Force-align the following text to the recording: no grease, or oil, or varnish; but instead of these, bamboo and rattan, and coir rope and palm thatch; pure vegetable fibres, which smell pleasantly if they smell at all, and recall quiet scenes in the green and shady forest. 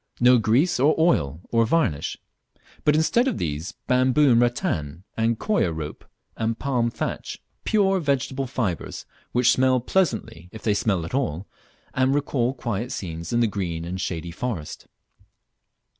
no 0.19 0.39
grease, 0.39 0.79
or 0.79 0.95
oil, 0.99 1.41
or 1.51 1.63
varnish; 1.63 2.17
but 2.83 2.95
instead 2.95 3.27
of 3.27 3.37
these, 3.37 3.73
bamboo 3.85 4.31
and 4.31 4.41
rattan, 4.41 5.03
and 5.15 5.37
coir 5.37 5.71
rope 5.71 6.03
and 6.35 6.57
palm 6.57 6.89
thatch; 6.89 7.39
pure 7.65 7.99
vegetable 7.99 8.47
fibres, 8.47 9.05
which 9.31 9.51
smell 9.51 9.79
pleasantly 9.79 10.49
if 10.51 10.63
they 10.63 10.73
smell 10.73 11.05
at 11.05 11.13
all, 11.13 11.45
and 11.93 12.15
recall 12.15 12.51
quiet 12.55 12.91
scenes 12.91 13.31
in 13.31 13.41
the 13.41 13.45
green 13.47 13.85
and 13.85 14.01
shady 14.01 14.31
forest. 14.31 14.87